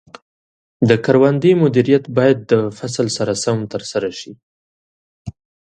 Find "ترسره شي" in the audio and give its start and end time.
3.73-4.33